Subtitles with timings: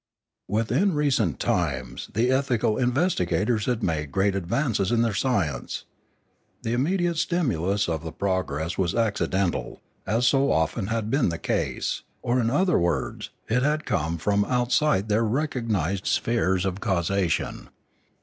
[0.47, 5.85] Within recent times the ethical investigators had made great advances in their science.
[6.63, 12.01] The immediate stimulus of the progress was accidental, as so often had been the case,
[12.23, 17.69] or in other words it had come from out side their recognised spheres of causation.